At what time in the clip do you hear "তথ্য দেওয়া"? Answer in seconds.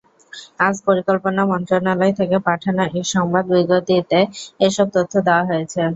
4.95-5.43